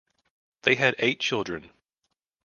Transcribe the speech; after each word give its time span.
They 0.63 0.73
have 0.77 0.95
eight 0.97 1.19
children. 1.19 1.69